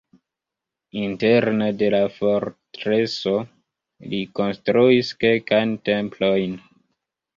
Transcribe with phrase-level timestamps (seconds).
[1.01, 3.35] Interne de la fortreso
[4.15, 6.57] li konstruis kelkajn templojn.